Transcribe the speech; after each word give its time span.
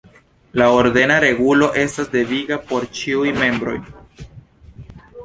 La 0.59 0.67
ordena 0.75 1.17
regulo 1.23 1.67
estas 1.81 2.09
deviga 2.15 2.57
por 2.71 2.87
ĉiuj 3.01 3.35
membroj. 3.43 3.77